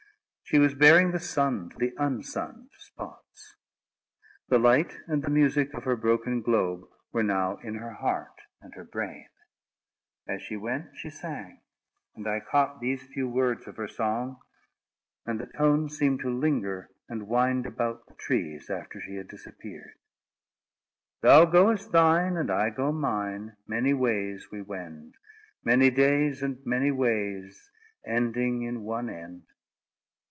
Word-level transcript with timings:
She 0.43 0.59
was 0.59 0.73
bearing 0.75 1.11
the 1.13 1.19
sun 1.21 1.69
to 1.69 1.77
the 1.77 1.93
unsunned 1.97 2.71
spots. 2.73 3.55
The 4.49 4.59
light 4.59 4.97
and 5.07 5.23
the 5.23 5.29
music 5.29 5.73
of 5.73 5.85
her 5.85 5.95
broken 5.95 6.41
globe 6.41 6.89
were 7.13 7.23
now 7.23 7.55
in 7.63 7.75
her 7.75 7.93
heart 7.93 8.35
and 8.61 8.75
her 8.75 8.83
brain. 8.83 9.29
As 10.27 10.41
she 10.41 10.57
went, 10.57 10.87
she 10.97 11.09
sang; 11.09 11.61
and 12.15 12.27
I 12.27 12.41
caught 12.41 12.81
these 12.81 13.01
few 13.13 13.29
words 13.29 13.65
of 13.65 13.77
her 13.77 13.87
song; 13.87 14.41
and 15.25 15.39
the 15.39 15.45
tones 15.45 15.97
seemed 15.97 16.19
to 16.19 16.29
linger 16.29 16.89
and 17.07 17.29
wind 17.29 17.65
about 17.65 18.07
the 18.07 18.15
trees 18.15 18.69
after 18.69 18.99
she 18.99 19.15
had 19.15 19.29
disappeared: 19.29 19.93
Thou 21.21 21.45
goest 21.45 21.93
thine, 21.93 22.35
and 22.35 22.51
I 22.51 22.71
go 22.71 22.91
mine— 22.91 23.55
Many 23.67 23.93
ways 23.93 24.51
we 24.51 24.61
wend; 24.61 25.15
Many 25.63 25.89
days, 25.91 26.43
and 26.43 26.57
many 26.65 26.91
ways, 26.91 27.71
Ending 28.05 28.63
in 28.63 28.81
one 28.83 29.09
end. 29.09 29.43